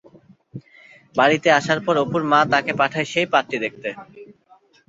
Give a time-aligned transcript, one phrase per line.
[1.15, 3.89] বাড়িতে আসার পর অপুর মা তাকে পাঠায় সেই পাত্রী দেখতে।